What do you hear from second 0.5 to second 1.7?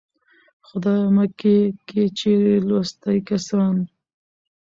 خدايه مکې